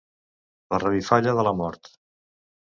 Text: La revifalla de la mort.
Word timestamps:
La 0.73 0.79
revifalla 0.83 1.35
de 1.41 1.45
la 1.49 1.53
mort. 1.61 1.93